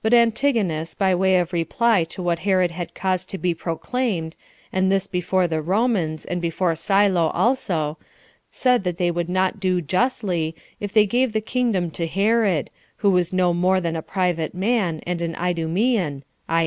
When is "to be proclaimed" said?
3.30-4.36